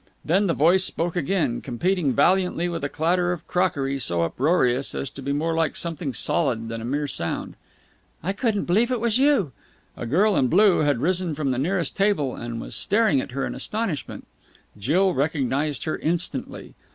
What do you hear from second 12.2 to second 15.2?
and was staring at her in astonishment. Jill